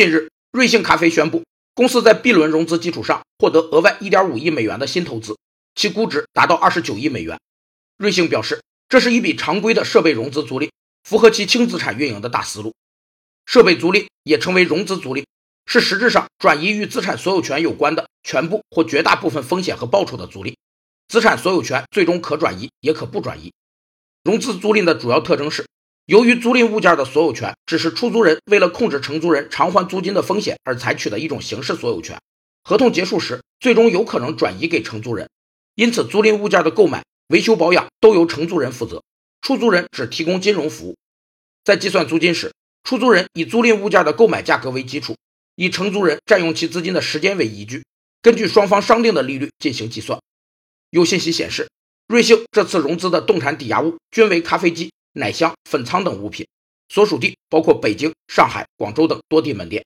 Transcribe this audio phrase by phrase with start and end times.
[0.00, 5.36] 近日，瑞幸咖啡宣布，公司在 B 轮融资基础上获得额外1.5亿美元的新投资，
[5.74, 7.38] 其估值达到29亿美元。
[7.98, 10.70] 瑞幸表示，这是一笔常规的设备融资租赁，
[11.04, 12.72] 符合其轻资产运营的大思路。
[13.44, 15.26] 设备租赁也称为融资租赁，
[15.66, 20.54] 是实质上转移与资产所有权有关的全部或绝大部分风险和报酬的租赁。
[21.08, 23.52] 资产所有权最终可转移，也可不转移。
[24.24, 25.66] 融资租赁的主要特征是，
[26.10, 32.20] 由于租赁物件的所有权只是出租人为了控制承租人偿还租金的风险而采取的一种形式所有权，
[32.64, 35.30] 合同结束时最终有可能转移给承租人。
[35.76, 39.04] 因此，租赁物件的购买、维修、保养都由承租人负责，
[39.40, 40.96] 出租人只提供金融服务。
[41.62, 45.14] 在计算租金时，出租人以租赁物件的购买价格为基础，
[45.54, 47.84] 以承租人占用其资金的时间为依据，
[48.20, 50.18] 根据双方商定的利率进行计算。
[50.90, 51.68] 有信息显示，
[52.08, 56.46] 瑞幸这次融资的动产抵押物均为咖啡机、奶香、粉仓等物品，
[56.88, 59.84] 所属地包括北京、上海、广州等多地门店。